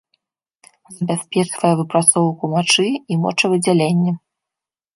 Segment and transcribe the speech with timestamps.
[0.95, 4.19] Забяспечвае выпрацоўку мачы і мочавыдзяленне.